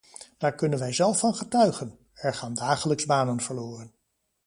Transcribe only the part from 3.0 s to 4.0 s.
banen verloren.